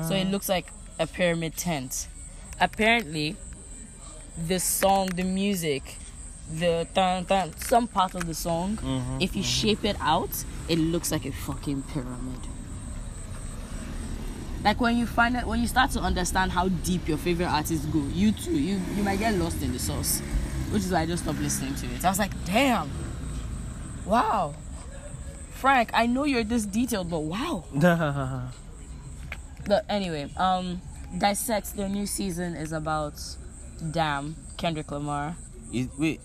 So 0.09 0.15
it 0.23 0.29
looks 0.35 0.49
like 0.49 0.67
a 0.99 1.07
pyramid 1.07 1.57
tent. 1.57 2.09
Apparently, 2.61 3.37
the 4.51 4.59
song, 4.61 5.07
the 5.21 5.25
music, 5.25 5.83
the 6.63 6.87
dun, 6.95 7.25
dun, 7.25 7.57
some 7.57 7.87
part 7.89 8.15
of 8.15 8.27
the 8.27 8.35
song, 8.35 8.77
Mm-hmm, 8.77 9.19
if 9.27 9.35
you 9.37 9.43
shape 9.43 9.83
it 9.85 9.97
out, 10.01 10.45
it 10.69 10.79
looks 10.79 11.11
like 11.11 11.25
a 11.27 11.33
fucking 11.33 11.83
pyramid. 11.93 12.43
Like 14.65 14.81
when 14.81 14.97
you 14.97 15.07
find 15.07 15.37
it, 15.37 15.47
when 15.47 15.61
you 15.61 15.67
start 15.69 15.91
to 15.93 16.01
understand 16.01 16.51
how 16.51 16.69
deep 16.69 17.07
your 17.07 17.19
favorite 17.19 17.47
artists 17.47 17.85
go, 17.87 18.03
you 18.13 18.33
too, 18.33 18.53
you 18.59 18.81
you 18.97 19.03
might 19.03 19.19
get 19.19 19.35
lost 19.35 19.63
in 19.63 19.73
the 19.73 19.79
sauce, 19.79 20.21
which 20.71 20.83
is 20.83 20.91
why 20.91 21.03
I 21.03 21.07
just 21.07 21.23
stopped 21.23 21.39
listening 21.39 21.75
to 21.77 21.87
it. 21.87 22.05
I 22.05 22.09
was 22.09 22.19
like, 22.19 22.33
damn, 22.47 22.91
wow, 24.07 24.55
Frank, 25.53 25.91
I 25.93 26.07
know 26.07 26.25
you're 26.25 26.45
this 26.45 26.65
detailed, 26.67 27.11
but 27.11 27.21
wow. 27.21 27.65
But 29.67 29.87
anyway, 29.89 30.31
um, 30.37 30.83
dissect 31.17 31.75
their 31.77 31.89
new 31.89 32.07
season 32.07 32.55
is 32.55 32.73
about 32.73 33.15
Damn 33.93 34.37
Kendrick 34.59 34.91
Lamar. 34.91 35.37
It, 35.73 35.89
wait. 35.99 36.21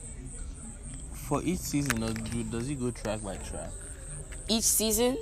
For 1.14 1.42
each 1.44 1.60
season, 1.60 2.02
does, 2.02 2.14
do- 2.16 2.44
does 2.44 2.68
he 2.68 2.76
go 2.76 2.92
track 2.92 3.24
by 3.24 3.38
track? 3.38 3.70
Each 4.50 4.64
season, 4.64 5.18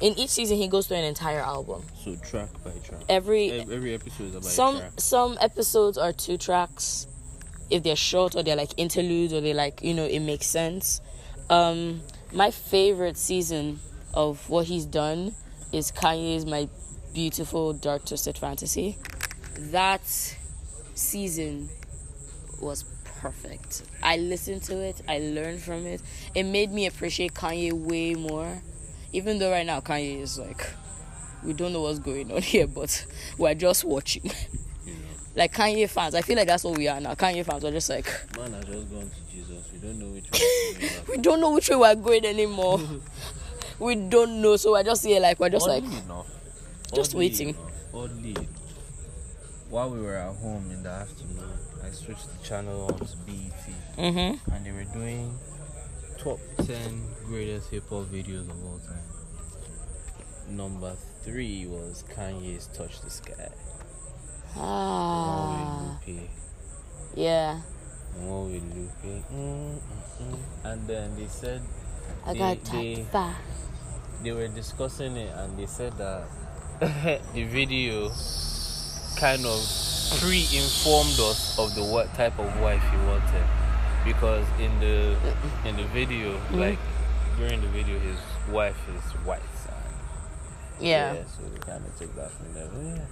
in 0.00 0.18
each 0.18 0.30
season, 0.30 0.56
he 0.56 0.68
goes 0.68 0.86
through 0.86 0.98
an 0.98 1.04
entire 1.04 1.40
album. 1.40 1.82
So 2.04 2.14
track 2.16 2.48
by 2.64 2.70
track. 2.84 3.00
Every 3.08 3.50
Every, 3.50 3.94
episode 3.94 4.24
is 4.24 4.34
about 4.34 4.44
a 4.44 4.50
some 4.50 4.78
track. 4.78 4.92
some 4.98 5.38
episodes 5.40 5.98
are 5.98 6.12
two 6.12 6.36
tracks. 6.36 7.06
If 7.70 7.82
they're 7.82 7.96
short 7.96 8.34
or 8.34 8.42
they're 8.42 8.56
like 8.56 8.70
interludes 8.76 9.32
or 9.32 9.40
they 9.40 9.54
like 9.54 9.82
you 9.82 9.94
know 9.94 10.04
it 10.04 10.20
makes 10.20 10.46
sense. 10.46 11.00
Um 11.50 12.00
my 12.32 12.50
favorite 12.50 13.16
season 13.16 13.80
of 14.14 14.48
what 14.48 14.66
he's 14.66 14.84
done 14.84 15.34
is 15.72 15.90
kanye's 15.92 16.46
my 16.46 16.68
beautiful 17.12 17.72
dark 17.72 18.06
twisted 18.06 18.38
fantasy. 18.38 18.96
That 19.58 20.04
season 20.94 21.68
was 22.60 22.84
perfect. 23.20 23.82
I 24.02 24.16
listened 24.18 24.62
to 24.64 24.76
it. 24.78 25.02
I 25.08 25.18
learned 25.18 25.60
from 25.60 25.86
it. 25.86 26.00
It 26.34 26.44
made 26.44 26.70
me 26.70 26.86
appreciate 26.86 27.34
kanye 27.34 27.72
way 27.72 28.14
more 28.14 28.62
even 29.12 29.38
though 29.38 29.50
right 29.50 29.66
now 29.66 29.80
kanye 29.80 30.20
is 30.20 30.38
like 30.38 30.66
we 31.44 31.52
don't 31.52 31.72
know 31.72 31.82
what's 31.82 31.98
going 31.98 32.30
on 32.32 32.42
here, 32.42 32.66
but 32.66 33.06
we're 33.36 33.54
just 33.54 33.84
watching. 33.84 34.30
Know, 34.86 34.94
like 35.36 35.52
Kanye 35.52 35.88
fans, 35.88 36.14
I 36.14 36.22
feel 36.22 36.36
like 36.36 36.48
that's 36.48 36.64
what 36.64 36.76
we 36.78 36.88
are 36.88 36.98
now. 36.98 37.14
Kanye 37.14 37.44
fans 37.44 37.62
are 37.62 37.70
just 37.70 37.90
like 37.90 38.06
man 38.36 38.52
has 38.54 38.64
just 38.64 38.90
gone 38.90 39.10
to 39.10 39.30
Jesus. 39.32 39.70
We 39.70 39.78
don't 39.78 39.98
know 39.98 40.06
which 40.06 40.30
believe. 40.30 41.08
we 41.08 41.16
don't 41.18 41.40
know 41.40 41.52
which 41.52 41.68
way 41.68 41.76
we're 41.76 41.94
going 41.94 42.24
anymore. 42.24 42.80
we 43.78 43.94
don't 43.94 44.40
know, 44.40 44.56
so 44.56 44.72
we're 44.72 44.82
just 44.82 45.04
here 45.04 45.20
like 45.20 45.38
we're 45.38 45.50
just 45.50 45.68
like 45.68 45.84
Oddly 45.84 45.98
enough, 45.98 46.26
just 46.94 47.10
oddly 47.12 47.18
waiting. 47.28 47.48
enough, 47.50 47.94
oddly, 47.94 48.36
while 49.68 49.90
we 49.90 50.00
were 50.00 50.16
at 50.16 50.34
home 50.36 50.70
in 50.70 50.82
the 50.82 50.88
afternoon, 50.88 51.52
I 51.84 51.90
switched 51.90 52.36
the 52.36 52.42
channel 52.44 52.86
on 52.86 52.98
to 52.98 53.16
BET, 53.26 53.98
mm-hmm. 53.98 54.52
and 54.52 54.66
they 54.66 54.72
were 54.72 54.84
doing 54.94 55.38
top 56.18 56.38
ten 56.66 57.02
greatest 57.26 57.70
hip 57.70 57.88
hop 57.88 58.04
videos 58.06 58.48
of 58.50 58.64
all 58.64 58.78
time. 58.78 60.56
Number 60.56 60.94
three 61.22 61.66
was 61.66 62.04
Kanye's 62.14 62.68
"Touch 62.68 63.00
the 63.00 63.10
Sky." 63.10 63.34
The 64.54 64.60
one 64.60 64.66
Ah, 64.66 65.98
with 66.06 66.16
Lupe. 66.16 66.28
yeah. 67.14 67.60
The 68.18 68.24
one 68.26 68.52
with 68.52 68.64
Lupe. 68.74 69.24
Mm, 69.32 69.74
mm, 69.74 69.78
mm. 70.22 70.38
And 70.64 70.88
then 70.88 71.14
they 71.16 71.28
said 71.28 71.62
I 72.26 72.32
They- 72.32 72.38
got 72.38 72.64
they- 72.72 73.06
top 73.12 73.34
they 74.22 74.32
were 74.32 74.48
discussing 74.48 75.16
it 75.16 75.32
and 75.36 75.56
they 75.56 75.66
said 75.66 75.96
that 75.98 76.24
the 76.80 77.44
video 77.44 78.10
kind 79.16 79.44
of 79.46 79.60
pre-informed 80.18 81.20
us 81.20 81.56
of 81.58 81.72
the 81.76 81.84
what 81.84 82.12
type 82.14 82.36
of 82.40 82.48
wife 82.60 82.82
he 82.90 82.96
wanted 83.06 83.46
because 84.04 84.46
in 84.60 84.78
the 84.80 85.16
in 85.64 85.76
the 85.76 85.84
video 85.92 86.32
mm-hmm. 86.36 86.60
like 86.60 86.78
during 87.36 87.60
the 87.60 87.68
video 87.68 87.98
his 87.98 88.18
wife 88.50 88.76
is 88.96 89.02
white 89.26 89.40
and 90.78 90.86
Yeah. 90.86 91.14
so 91.36 91.42
we 91.52 91.58
kind 91.58 91.84
of 91.84 91.96
took 91.98 92.14
that 92.16 92.30
from 92.30 92.54
there 92.54 92.68
yeah. 92.96 93.04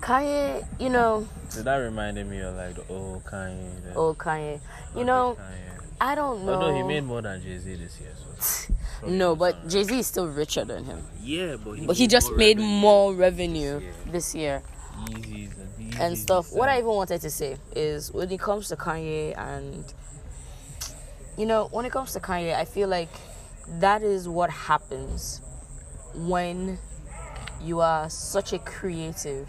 Kanye, 0.00 0.62
you 0.78 0.90
know, 0.90 1.26
so 1.48 1.62
that 1.62 1.76
reminded 1.76 2.28
me 2.28 2.40
of 2.40 2.54
like 2.54 2.74
the 2.76 2.84
old 2.92 3.24
Kanye 3.24 3.82
the 3.82 3.94
oh 3.94 4.14
Kanye, 4.14 4.60
you 4.94 5.04
know, 5.04 5.36
Kanye. 5.40 5.96
I 6.00 6.14
don't 6.14 6.44
know. 6.44 6.52
although 6.52 6.74
he 6.76 6.82
made 6.82 7.04
more 7.04 7.22
than 7.22 7.42
Jay-Z 7.42 7.74
this 7.76 7.98
year 8.00 8.12
so 8.38 9.06
no, 9.08 9.34
but. 9.34 9.66
Jay 9.68 9.82
Z 9.84 9.98
is 9.98 10.06
still 10.06 10.26
richer 10.28 10.64
than 10.64 10.84
him. 10.84 11.02
yeah 11.22 11.56
but 11.56 11.72
he, 11.78 11.86
But 11.86 11.96
he 11.96 12.06
just 12.06 12.28
more 12.30 12.38
made 12.38 12.58
revenue. 12.58 12.80
more 12.80 13.14
revenue 13.14 13.80
Yeah. 13.80 14.12
this 14.12 14.34
year 14.34 14.62
Yeezys 15.08 15.24
and, 15.24 15.24
and 16.00 16.16
stuff. 16.16 16.52
What 16.52 16.68
I 16.68 16.78
even 16.78 16.90
wanted 16.90 17.20
to 17.22 17.30
say 17.30 17.56
is 17.74 18.12
when 18.12 18.30
it 18.30 18.40
comes 18.40 18.68
to 18.68 18.76
Kanye 18.76 19.36
and 19.36 19.84
you 21.36 21.44
know, 21.44 21.68
when 21.70 21.84
it 21.84 21.92
comes 21.92 22.12
to 22.14 22.20
Kanye, 22.20 22.54
I 22.54 22.64
feel 22.64 22.88
like 22.88 23.10
that 23.80 24.02
is 24.02 24.28
what 24.28 24.48
happens 24.50 25.40
when 26.14 26.78
you 27.60 27.80
are 27.80 28.08
such 28.08 28.52
a 28.52 28.58
creative 28.58 29.48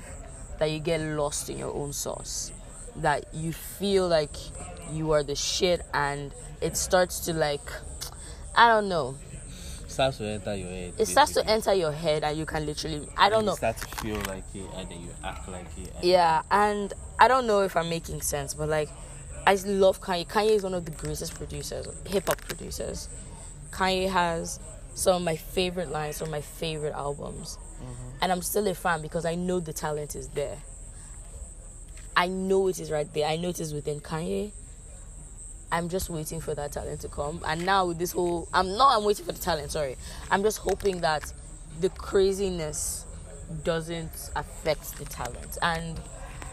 that 0.60 0.72
you 0.72 0.80
get 0.80 1.00
lost 1.02 1.50
in 1.50 1.58
your 1.58 1.74
own 1.74 1.94
sauce. 1.94 2.52
That 2.98 3.34
you 3.34 3.54
feel 3.54 4.08
like 4.08 4.36
you 4.92 5.12
are 5.12 5.24
the 5.24 5.36
shit 5.36 5.82
and 5.94 6.34
it 6.62 6.76
starts 6.76 7.20
to 7.22 7.34
like 7.34 7.72
I 8.56 8.70
don't 8.70 8.90
know. 8.90 9.16
Starts 9.98 10.18
to 10.20 10.26
enter 10.28 10.56
your 10.56 10.70
head. 10.70 10.94
It 11.00 11.08
starts 11.08 11.34
to 11.34 11.48
enter 11.50 11.74
your 11.74 11.92
head 11.92 12.24
and 12.24 12.38
you 12.38 12.46
can 12.46 12.66
literally 12.66 13.08
I 13.18 13.30
don't 13.30 13.40
And 13.40 13.46
know. 13.48 13.52
You 13.54 13.58
start 13.58 13.78
to 13.78 13.86
feel 14.02 14.16
like 14.28 14.44
it, 14.54 14.66
and 14.76 14.90
then 14.90 15.02
you 15.02 15.10
act 15.24 15.48
like 15.50 15.66
it. 15.78 15.92
and- 15.96 16.04
Yeah, 16.04 16.44
and 16.52 16.94
I 17.20 17.28
don't 17.28 17.48
know 17.48 17.62
if 17.62 17.76
I'm 17.76 17.90
making 17.90 18.22
sense, 18.22 18.54
but 18.54 18.70
like, 18.70 18.90
I 19.48 19.56
love 19.66 20.00
Kanye. 20.02 20.28
Kanye 20.28 20.52
is 20.52 20.64
one 20.64 20.74
of 20.76 20.86
the 20.86 20.92
greatest 20.92 21.34
producers, 21.36 21.88
hip 22.06 22.28
hop 22.28 22.40
producers. 22.42 23.10
Kanye 23.72 24.10
has 24.10 24.60
some 24.94 25.16
of 25.16 25.22
my 25.24 25.36
favorite 25.36 25.90
lines 25.90 26.18
from 26.20 26.30
my 26.32 26.42
favorite 26.42 26.94
albums, 26.94 27.58
mm-hmm. 27.82 28.18
and 28.22 28.32
I'm 28.32 28.42
still 28.42 28.68
a 28.68 28.76
fan 28.76 29.02
because 29.02 29.26
I 29.26 29.36
know 29.36 29.60
the 29.60 29.74
talent 29.74 30.16
is 30.16 30.28
there. 30.30 30.58
I 32.16 32.28
know 32.28 32.68
it 32.68 32.80
is 32.80 32.92
right 32.92 33.12
there. 33.14 33.28
I 33.28 33.36
know 33.38 33.50
it 33.50 33.60
is 33.60 33.74
within 33.74 34.00
Kanye. 34.00 34.52
I'm 35.72 35.90
just 35.90 36.10
waiting 36.10 36.40
for 36.40 36.56
that 36.56 36.72
talent 36.72 37.02
to 37.02 37.10
come. 37.10 37.42
And 37.46 37.66
now 37.66 37.88
with 37.88 38.00
this 38.00 38.12
whole, 38.12 38.48
I'm 38.54 38.76
not. 38.78 38.98
I'm 38.98 39.04
waiting 39.04 39.26
for 39.26 39.32
the 39.34 39.40
talent. 39.40 39.72
Sorry, 39.72 39.98
I'm 40.32 40.44
just 40.44 40.60
hoping 40.60 41.02
that 41.02 41.32
the 41.82 41.90
craziness 41.90 43.06
doesn't 43.64 44.30
affect 44.36 44.98
the 44.98 45.06
talent. 45.06 45.58
And 45.62 46.00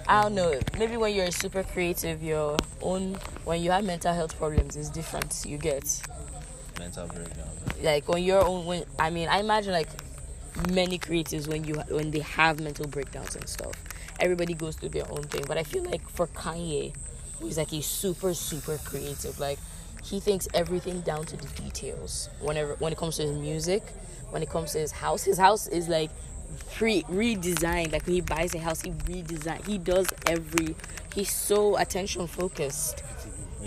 I 0.09 0.23
don't 0.23 0.35
know. 0.35 0.59
Maybe 0.79 0.97
when 0.97 1.15
you're 1.15 1.31
super 1.31 1.63
creative, 1.63 2.23
your 2.23 2.57
own 2.83 3.15
when 3.45 3.63
you 3.63 3.71
have 3.71 3.85
mental 3.85 4.13
health 4.13 4.37
problems 4.39 4.77
is 4.77 4.91
different. 4.91 5.45
You 5.47 5.59
get 5.59 6.01
Mental 6.79 7.07
breakdown. 7.07 7.49
like 7.83 8.09
on 8.09 8.23
your 8.23 8.45
own. 8.45 8.67
When 8.67 8.85
I 8.99 9.11
mean, 9.11 9.29
I 9.29 9.39
imagine 9.41 9.73
like 9.73 9.89
many 10.73 10.99
creatives 10.99 11.49
when 11.49 11.65
you 11.65 11.75
when 11.89 12.11
they 12.11 12.21
have 12.21 12.61
mental 12.61 12.87
breakdowns 12.87 13.37
and 13.37 13.49
stuff. 13.49 13.73
Everybody 14.21 14.55
goes 14.55 14.77
through 14.77 14.91
their 14.91 15.11
own 15.11 15.23
thing, 15.25 15.45
but 15.49 15.59
I 15.59 15.65
feel 15.65 15.83
like 15.85 16.09
for 16.09 16.27
Kanye, 16.29 16.95
who's 17.41 17.59
like 17.59 17.71
he's 17.71 17.87
super 17.87 18.35
super 18.35 18.79
creative, 18.79 19.39
like 19.39 19.59
he 20.03 20.21
thinks 20.21 20.47
everything 20.55 21.01
down 21.01 21.25
to 21.27 21.37
the 21.37 21.49
details. 21.61 22.29
Whenever 22.41 22.75
when 22.75 22.93
it 22.93 22.99
comes 22.99 23.17
to 23.17 23.23
his 23.23 23.37
music, 23.39 23.83
when 24.31 24.43
it 24.43 24.51
comes 24.51 24.73
to 24.73 24.79
his 24.79 24.93
house, 24.93 25.23
his 25.25 25.39
house 25.39 25.67
is 25.67 25.89
like 25.89 26.11
pre 26.75 27.03
redesigned. 27.05 27.93
Like 27.93 28.07
when 28.07 28.15
he 28.15 28.21
buys 28.21 28.55
a 28.55 28.59
house, 28.59 28.83
he 28.83 28.91
redesign. 28.91 29.67
He 29.67 29.79
does 29.79 30.09
every. 30.27 30.75
He's 31.15 31.31
so 31.31 31.77
attention 31.77 32.27
focused. 32.27 33.03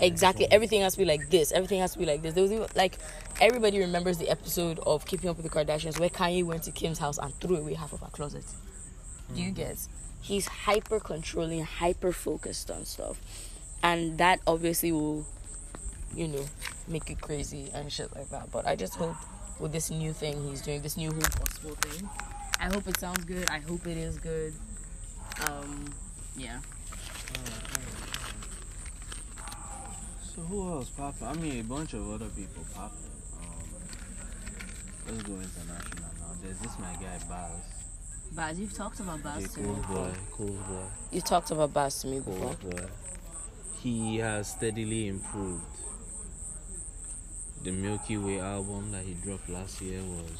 Exactly. 0.00 0.46
Everything 0.50 0.82
has 0.82 0.92
to 0.92 0.98
be 0.98 1.04
like 1.04 1.28
this. 1.28 1.50
Everything 1.50 1.80
has 1.80 1.92
to 1.94 1.98
be 1.98 2.06
like 2.06 2.22
this. 2.22 2.34
There 2.34 2.42
was 2.42 2.52
even, 2.52 2.66
like 2.76 2.98
everybody 3.40 3.80
remembers 3.80 4.18
the 4.18 4.28
episode 4.28 4.78
of 4.80 5.04
Keeping 5.06 5.28
Up 5.28 5.36
with 5.36 5.50
the 5.50 5.50
Kardashians 5.50 5.98
where 5.98 6.08
Kanye 6.08 6.44
went 6.44 6.62
to 6.64 6.70
Kim's 6.70 6.98
house 6.98 7.18
and 7.18 7.34
threw 7.40 7.56
away 7.56 7.74
half 7.74 7.92
of 7.92 8.00
her 8.00 8.08
closet. 8.12 8.44
Do 9.34 9.42
you 9.42 9.50
mm. 9.50 9.56
get? 9.56 9.78
He's 10.20 10.46
hyper 10.46 11.00
controlling, 11.00 11.64
hyper 11.64 12.12
focused 12.12 12.70
on 12.70 12.84
stuff, 12.84 13.20
and 13.82 14.18
that 14.18 14.40
obviously 14.46 14.92
will, 14.92 15.24
you 16.14 16.28
know, 16.28 16.44
make 16.86 17.08
you 17.10 17.16
crazy 17.16 17.70
and 17.74 17.90
shit 17.92 18.14
like 18.14 18.28
that. 18.30 18.50
But 18.50 18.66
I 18.66 18.76
just 18.76 18.94
hope 18.96 19.16
with 19.60 19.72
this 19.72 19.90
new 19.90 20.12
thing 20.12 20.42
he's 20.48 20.62
doing, 20.62 20.82
this 20.82 20.96
new 20.96 21.10
whole 21.10 21.20
gospel 21.20 21.70
thing, 21.82 22.08
I 22.60 22.66
hope 22.66 22.86
it 22.88 22.98
sounds 22.98 23.24
good. 23.24 23.48
I 23.50 23.58
hope 23.60 23.86
it 23.86 23.96
is 23.96 24.18
good. 24.18 24.52
Um, 25.46 25.84
yeah. 26.36 26.58
So 30.34 30.42
who 30.42 30.68
else 30.70 30.88
popping? 30.90 31.26
I 31.26 31.34
mean, 31.34 31.60
a 31.60 31.64
bunch 31.64 31.94
of 31.94 32.08
other 32.10 32.26
people 32.26 32.64
popping. 32.74 32.98
Um, 33.40 33.64
let's 35.06 35.22
go 35.22 35.32
international 35.34 36.08
now. 36.20 36.32
There's 36.42 36.58
this 36.58 36.78
my 36.78 36.92
guy 36.94 37.18
Bas. 37.28 37.50
Bas, 38.32 38.58
you've 38.58 38.74
talked 38.74 39.00
about 39.00 39.22
Bas 39.22 39.40
Yeah, 39.40 39.46
to 39.48 39.54
cool 39.54 39.74
me 39.76 39.82
boy, 39.88 40.10
cool 40.32 40.46
boy, 40.46 40.84
You 41.12 41.20
talked 41.20 41.50
about 41.50 41.72
Bas 41.72 42.02
to 42.02 42.08
me 42.08 42.20
cool 42.24 42.34
before. 42.34 42.70
boy. 42.70 42.86
He 43.80 44.18
has 44.18 44.50
steadily 44.50 45.08
improved. 45.08 45.62
The 47.62 47.72
Milky 47.72 48.16
Way 48.16 48.40
album 48.40 48.92
that 48.92 49.04
he 49.04 49.14
dropped 49.14 49.48
last 49.48 49.80
year 49.80 50.00
was 50.02 50.30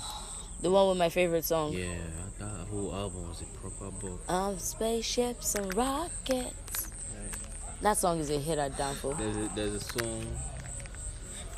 The 0.62 0.70
one 0.70 0.88
with 0.88 0.98
my 0.98 1.08
favorite 1.08 1.44
song. 1.44 1.72
yeah, 1.72 1.94
that 2.38 2.66
whole 2.68 2.94
album 2.94 3.28
was 3.28 3.42
a 3.42 3.44
proper 3.58 3.90
book. 3.90 4.20
Um, 4.28 4.58
spaceships 4.58 5.54
and 5.54 5.74
rockets. 5.74 6.92
That 7.80 7.96
song 7.96 8.18
is 8.18 8.30
a 8.30 8.38
hit 8.38 8.58
at 8.58 8.76
Downfall. 8.76 9.14
There's 9.14 9.36
a, 9.36 9.50
there's 9.54 9.74
a 9.74 9.80
song, 9.80 10.26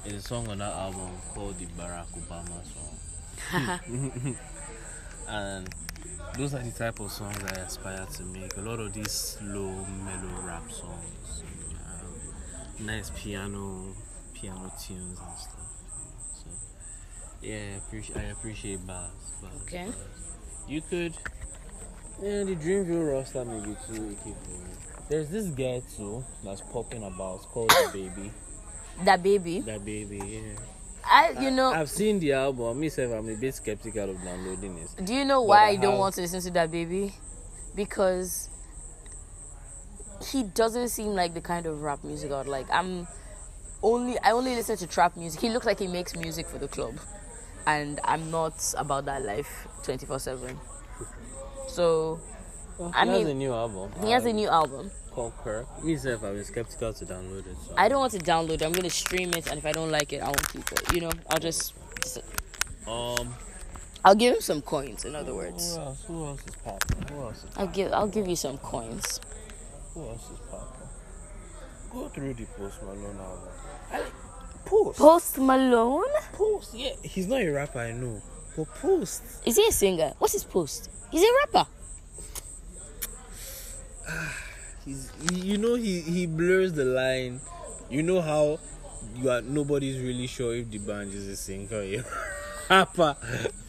there's 0.05 0.17
a 0.25 0.29
song 0.29 0.49
on 0.49 0.59
that 0.59 0.73
album 0.73 1.11
called 1.35 1.59
the 1.59 1.67
Barack 1.67 2.07
Obama 2.19 2.63
song. 2.73 4.37
and 5.29 5.69
those 6.37 6.55
are 6.55 6.63
the 6.63 6.71
type 6.71 7.01
of 7.01 7.11
songs 7.11 7.39
I 7.43 7.61
aspire 7.61 8.07
to 8.17 8.23
make. 8.25 8.55
A 8.59 8.61
lot 8.61 8.81
of 8.81 8.93
these 8.93 9.11
slow, 9.11 9.71
mellow 10.05 10.43
rap 10.43 10.71
songs, 10.71 11.43
nice 12.85 13.11
piano, 13.11 13.95
piano 14.35 14.73
tunes 14.81 15.19
and 15.19 15.39
stuff. 15.39 15.69
So, 16.35 16.51
yeah, 17.43 17.57
I 17.75 17.77
appreciate, 17.87 18.17
I 18.17 18.23
appreciate 18.31 18.81
Okay. 19.67 19.89
You 20.69 20.81
could, 20.83 21.15
yeah, 22.23 22.45
the 22.45 22.57
Dreamville 22.57 23.13
roster 23.13 23.45
may 23.45 23.61
be 23.61 23.77
too 23.87 24.11
icky 24.11 24.35
for 24.45 24.51
me. 24.51 24.71
There's 25.09 25.29
this 25.31 25.47
guy 25.49 25.83
too 25.97 26.25
that's 26.45 26.61
popping 26.61 27.03
about. 27.03 27.41
Called 27.51 27.71
DaBaby. 27.71 28.31
That 29.05 29.23
baby. 29.23 29.63
DaBaby, 29.63 30.33
yeah. 30.33 30.61
I, 31.03 31.31
you 31.41 31.51
know, 31.51 31.73
I've 31.73 31.89
seen 31.91 32.21
the 32.21 32.33
album. 32.35 32.79
Myself, 32.79 33.13
I'm 33.15 33.29
a 33.29 33.35
bit 33.35 33.55
skeptical 33.55 34.11
of 34.11 34.23
downloading 34.23 34.79
it. 34.79 35.05
do 35.05 35.15
you 35.15 35.25
know 35.25 35.41
why 35.41 35.65
I 35.65 35.69
I 35.71 35.77
don't 35.77 35.93
have- 35.93 35.99
want 35.99 36.15
to 36.17 36.21
listen 36.21 36.41
to 36.43 36.51
DaBaby? 36.51 37.13
Because 37.75 38.50
he 40.31 40.43
doesn't 40.45 40.89
seem 40.89 41.09
like 41.15 41.35
the 41.35 41.41
kind 41.41 41.67
of 41.67 41.83
rap 41.83 42.05
music 42.05 42.31
I'd 42.33 42.47
like. 42.47 42.67
I'm 42.73 43.07
only, 43.83 44.19
I 44.21 44.33
only 44.33 44.55
listen 44.55 44.77
to 44.79 44.87
trap 44.87 45.17
music. 45.17 45.41
He 45.41 45.49
looks 45.51 45.67
like 45.67 45.79
he 45.79 45.87
makes 45.87 46.15
music 46.17 46.47
for 46.47 46.59
the 46.59 46.69
club, 46.69 46.95
and 47.67 48.01
I'm 48.05 48.31
not 48.31 48.75
about 48.77 49.05
that 49.07 49.23
life 49.25 49.67
24 49.85 50.19
seven. 50.19 50.59
So 51.69 52.21
I 52.95 53.05
he 53.05 53.11
has 53.11 53.19
mean, 53.19 53.27
a 53.29 53.35
new 53.35 53.53
album. 53.53 53.91
he 54.05 54.11
has 54.13 54.25
a 54.27 54.31
um, 54.31 54.37
new 54.37 54.49
album. 54.49 54.91
called 55.13 55.33
Kirk. 55.43 55.67
Myself, 55.85 56.25
I've 56.25 56.35
been 56.35 56.45
skeptical 56.45 56.93
to 56.93 57.05
download 57.07 57.47
it. 57.47 57.57
So 57.67 57.75
I 57.77 57.89
don't 57.89 58.01
want 58.01 58.13
to 58.13 58.19
download 58.19 58.53
it. 58.55 58.63
I'm 58.63 58.73
gonna 58.73 58.91
stream 58.91 59.31
it, 59.35 59.47
and 59.49 59.59
if 59.59 59.67
I 59.67 59.73
don't 59.73 59.91
like 59.91 60.13
it, 60.13 60.23
I 60.23 60.27
won't 60.27 60.49
keep 60.53 60.71
it. 60.73 60.95
You 60.95 61.03
know, 61.03 61.11
I'll 61.31 61.39
just, 61.39 61.75
just 62.03 62.19
Um, 62.87 63.35
I'll 64.05 64.15
give 64.15 64.35
him 64.37 64.41
some 64.41 64.63
coins. 64.63 65.05
In 65.05 65.15
other 65.15 65.35
words, 65.35 65.77
who 65.77 65.81
else? 65.83 66.05
Who 66.07 66.25
else 66.27 66.41
is 66.47 66.57
popping? 66.65 67.09
Who 67.15 67.23
else 67.23 67.45
is 67.45 67.57
I'll 67.57 67.67
give 67.67 67.93
I'll 67.93 68.09
give 68.09 68.27
you 68.29 68.37
some 68.37 68.59
coins. 68.59 69.21
Who 69.95 70.09
else 70.09 70.31
is 70.31 70.39
popping? 70.51 70.89
Go 71.93 72.09
through 72.09 72.35
the 72.35 72.45
Post 72.45 72.83
Malone 72.83 73.19
album. 73.19 73.49
I, 73.93 74.03
Post. 74.65 74.99
Post 74.99 75.39
Malone? 75.39 76.05
Post. 76.33 76.75
Yeah, 76.75 76.93
he's 77.03 77.27
not 77.27 77.41
a 77.41 77.49
rapper, 77.51 77.81
I 77.81 77.93
know. 77.93 78.23
But 78.57 78.73
Post. 78.77 79.23
Is 79.45 79.57
he 79.57 79.67
a 79.67 79.73
singer? 79.73 80.13
What's 80.19 80.35
his 80.35 80.45
post? 80.45 80.91
He's 81.11 81.23
a 81.23 81.33
rapper. 81.47 81.69
He's. 84.85 85.11
You 85.33 85.59
know, 85.59 85.75
he 85.75 86.01
he 86.01 86.27
blurs 86.27 86.73
the 86.73 86.85
line. 86.85 87.41
You 87.91 88.03
know 88.03 88.21
how 88.21 88.59
you 89.17 89.31
are. 89.31 89.43
Nobody's 89.43 89.99
really 89.99 90.27
sure 90.27 90.55
if 90.55 90.71
the 90.71 90.79
band 90.79 91.13
is 91.13 91.27
a 91.27 91.37
singer 91.37 91.69
or 91.73 91.83
a 91.83 92.05
rapper 92.71 93.17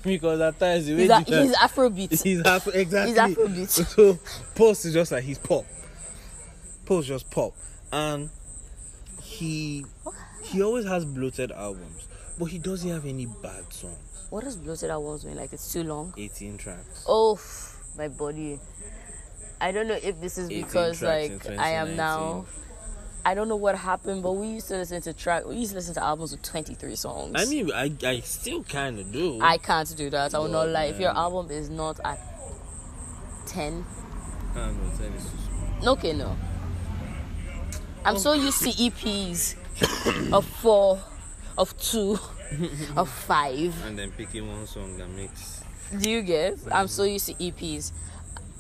because 0.04 0.40
at 0.40 0.60
times 0.60 0.86
the 0.86 0.94
way 0.94 1.02
He's, 1.02 1.10
a, 1.10 1.20
he's 1.22 1.56
Afrobeat. 1.56 2.24
He's 2.24 2.46
half 2.46 2.68
exactly. 2.68 3.12
He's 3.12 3.38
Afrobeat. 3.38 3.70
So 3.70 4.20
Post 4.56 4.86
is 4.86 4.94
just 4.94 5.12
like 5.12 5.24
he's 5.24 5.40
pop. 5.40 5.66
Post 6.92 7.08
just 7.08 7.32
pop, 7.32 7.54
and 7.94 8.30
he 9.22 9.86
he 10.44 10.62
always 10.62 10.84
has 10.86 11.06
bloated 11.06 11.50
albums, 11.54 12.10
but 12.38 12.48
he 12.48 12.58
doesn't 12.58 12.90
have 12.90 13.06
any 13.06 13.28
bad 13.28 13.72
songs. 13.72 14.28
What 14.30 14.44
does 14.44 14.58
bloated 14.58 14.90
albums 14.90 15.24
mean? 15.26 15.38
Like 15.38 15.54
it's 15.54 15.72
too 15.72 15.86
long? 15.86 16.14
Eighteen 16.18 16.58
tracks. 16.58 17.06
Oh, 17.08 17.40
my 17.98 18.10
body. 18.10 18.60
I 19.62 19.72
don't 19.72 19.88
know 19.88 19.98
if 20.04 20.20
this 20.20 20.38
is 20.38 20.50
because 20.50 21.02
like 21.02 21.32
I 21.58 21.70
am 21.70 21.96
now. 21.96 22.46
I 23.24 23.36
don't 23.36 23.48
know 23.48 23.56
what 23.56 23.78
happened, 23.78 24.22
but 24.22 24.34
we 24.34 24.48
used 24.48 24.68
to 24.68 24.76
listen 24.76 25.02
to 25.04 25.14
track. 25.14 25.46
We 25.46 25.56
used 25.56 25.72
to 25.72 25.78
listen 25.78 25.94
to 25.94 26.04
albums 26.04 26.34
with 26.34 26.42
twenty 26.42 26.74
three 26.74 26.96
songs. 26.96 27.36
I 27.38 27.46
mean, 27.46 27.72
I 27.72 27.90
I 28.04 28.20
still 28.20 28.66
kind 28.66 29.00
of 29.00 29.14
do. 29.14 29.40
I 29.42 29.60
can't 29.60 29.96
do 29.96 30.10
that. 30.10 30.36
I 30.36 30.40
will 30.40 30.50
not 30.50 30.68
lie. 30.68 30.88
If 30.88 31.00
your 31.00 31.12
um, 31.12 31.16
album 31.16 31.52
is 31.52 31.70
not 31.70 32.02
at 32.04 32.20
ten, 33.46 33.86
I 34.54 34.56
don't 34.56 34.84
know, 34.84 34.98
tell 34.98 35.08
you 35.08 35.20
so- 35.22 35.92
okay, 35.94 36.12
no. 36.12 36.36
I'm 38.04 38.18
so 38.18 38.34
used 38.34 38.64
to 38.64 38.70
EPs 38.70 39.56
of 40.34 40.46
four, 40.46 41.00
of 41.58 41.78
two, 41.78 42.18
of 42.98 43.10
five. 43.10 43.74
and 43.86 43.98
then 43.98 44.12
picking 44.12 44.48
one 44.48 44.66
song 44.66 44.98
that 44.98 45.10
makes. 45.10 45.64
Do 46.00 46.10
you 46.10 46.22
get? 46.22 46.58
I'm 46.72 46.88
so 46.88 47.04
used 47.04 47.28
to 47.28 47.34
EPs. 47.36 47.92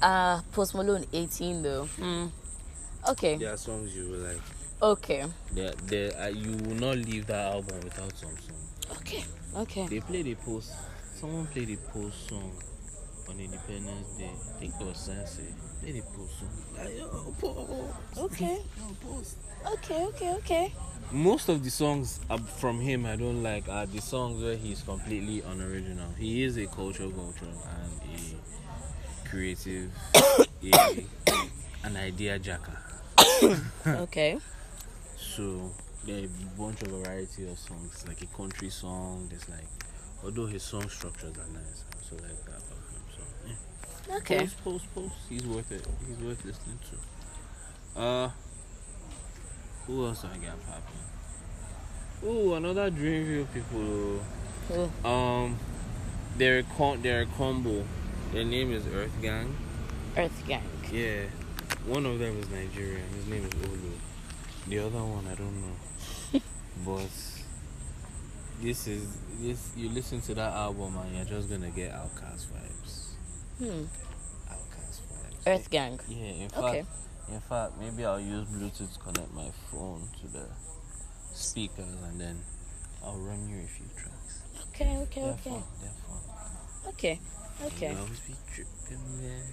Uh, 0.01 0.41
Post 0.51 0.75
Malone 0.75 1.05
18 1.13 1.63
though. 1.63 1.85
Hmm. 1.85 2.25
Okay. 3.09 3.37
There 3.37 3.53
are 3.53 3.57
songs 3.57 3.95
you 3.95 4.09
will 4.09 4.19
like. 4.19 4.41
Okay. 4.81 5.25
There, 5.53 5.73
there, 5.85 6.11
uh, 6.19 6.27
you 6.27 6.51
will 6.57 6.75
not 6.75 6.97
leave 6.97 7.27
that 7.27 7.53
album 7.53 7.79
without 7.83 8.15
some 8.17 8.29
song. 8.37 8.97
Okay. 8.97 9.23
Okay. 9.55 9.87
They 9.87 9.99
played 9.99 10.27
a 10.27 10.35
post. 10.35 10.73
Someone 11.15 11.45
played 11.47 11.69
a 11.69 11.77
post 11.91 12.29
song 12.29 12.51
on 13.29 13.39
Independence 13.39 14.17
Day. 14.17 14.29
I 14.29 14.59
think 14.59 14.73
it 14.79 14.85
was 14.85 14.97
Sensei. 14.97 15.53
Played 15.81 15.97
a 15.97 16.01
post 16.03 16.39
song. 16.39 16.49
Like, 16.77 16.97
yo, 16.97 17.33
post. 17.39 18.17
Okay. 18.17 18.59
Yo, 18.77 19.09
post. 19.09 19.37
Okay. 19.73 20.05
Okay. 20.05 20.33
Okay. 20.35 20.73
Most 21.11 21.49
of 21.49 21.63
the 21.63 21.71
songs 21.71 22.19
uh, 22.29 22.37
from 22.37 22.79
him 22.79 23.05
I 23.05 23.15
don't 23.15 23.41
like 23.43 23.67
are 23.67 23.85
the 23.87 23.99
songs 23.99 24.41
where 24.43 24.55
he's 24.55 24.81
completely 24.83 25.41
unoriginal. 25.41 26.09
He 26.17 26.43
is 26.43 26.57
a 26.57 26.67
cultural 26.67 27.09
vulture 27.09 27.45
and 27.45 27.91
a 28.15 29.27
creative, 29.29 29.91
a, 30.63 31.03
an 31.83 31.97
idea 31.97 32.37
jacker. 32.39 32.77
Okay. 33.87 34.37
So 35.17 35.71
there 36.05 36.21
are 36.21 36.25
a 36.25 36.29
bunch 36.57 36.81
of 36.83 36.89
variety 36.89 37.49
of 37.49 37.57
songs, 37.57 38.05
like 38.07 38.21
a 38.21 38.27
country 38.37 38.69
song. 38.69 39.27
There's 39.29 39.49
like, 39.49 39.67
although 40.23 40.45
his 40.45 40.61
song 40.63 40.87
structures 40.89 41.35
are 41.37 41.51
nice, 41.51 41.85
I 41.91 41.97
also 41.97 42.15
like 42.23 42.45
that 42.45 42.61
about 42.61 42.85
him. 42.91 43.03
So 43.15 43.21
yeah. 43.47 43.53
Okay. 44.13 44.39
Post, 44.39 44.63
post, 44.63 44.95
post. 44.95 45.13
He's 45.29 45.45
worth 45.45 45.71
it. 45.71 45.87
He's 46.07 46.17
worth 46.17 46.43
listening 46.43 46.79
to. 47.95 48.01
Uh, 48.01 48.29
who 49.87 50.05
else 50.05 50.25
I 50.25 50.37
got 50.37 50.59
popping? 50.67 51.01
Oh, 52.23 52.53
another 52.53 52.91
Dreamville 52.91 53.47
people. 53.53 54.19
Oh. 54.73 55.09
Um, 55.09 55.57
they're 56.37 56.59
a 56.59 56.63
con- 56.63 57.01
they're 57.01 57.21
a 57.21 57.25
combo. 57.25 57.85
Their 58.31 58.43
name 58.43 58.71
is 58.71 58.85
Earth 58.87 59.15
Gang. 59.21 59.55
Earth 60.17 60.43
Gang. 60.47 60.63
Yeah, 60.91 61.23
one 61.85 62.05
of 62.05 62.19
them 62.19 62.37
is 62.39 62.49
Nigerian. 62.49 63.07
His 63.15 63.27
name 63.27 63.45
is 63.45 63.51
Olu. 63.51 63.91
The 64.67 64.79
other 64.79 65.03
one 65.03 65.25
I 65.27 65.35
don't 65.35 65.61
know. 65.61 66.41
but 66.85 67.09
this 68.61 68.87
is 68.87 69.17
this. 69.39 69.71
You 69.75 69.89
listen 69.89 70.21
to 70.21 70.35
that 70.35 70.53
album 70.53 70.97
and 70.97 71.15
you're 71.15 71.25
just 71.25 71.49
gonna 71.49 71.69
get 71.69 71.91
OutKast 71.91 72.45
vibes. 72.45 73.00
Hmm. 73.61 73.85
OutKast. 74.49 75.01
Earth 75.45 75.69
Gang. 75.69 75.99
Yeah. 76.09 76.17
In 76.45 76.49
fact, 76.49 76.63
Okay. 76.65 76.85
in 77.29 77.41
fact, 77.41 77.77
maybe 77.79 78.05
I'll 78.05 78.19
use 78.19 78.47
Bluetooth 78.49 78.93
to 78.93 78.99
connect 78.99 79.31
my 79.33 79.51
phone 79.69 80.01
to 80.21 80.27
the 80.27 80.47
speakers 81.33 81.93
and 82.09 82.19
then 82.19 82.41
I'll 83.05 83.17
run 83.19 83.47
you 83.47 83.61
a 83.61 83.67
few 83.67 83.85
tracks. 83.95 84.41
Okay. 84.73 84.97
Okay. 85.05 85.21
They're 85.21 85.33
Okay. 85.33 85.49
fun. 85.51 85.63
They're 85.79 85.97
fun. 86.09 86.89
Okay. 86.89 87.19
Okay. 87.65 87.91
You 87.91 87.97
always 87.99 88.19
be 88.21 88.33
tripping, 88.51 89.21
man. 89.21 89.45